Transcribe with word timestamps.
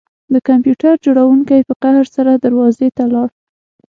د 0.33 0.35
کمپیوټر 0.47 0.93
جوړونکي 1.05 1.57
په 1.67 1.73
قهر 1.83 2.05
سره 2.15 2.31
دروازې 2.45 2.87
ته 2.97 3.03
لاړ 3.13 3.27